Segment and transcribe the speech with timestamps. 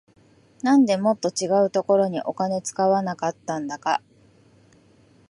[0.63, 4.01] なんでもっと違うところにお金使わなかったんだか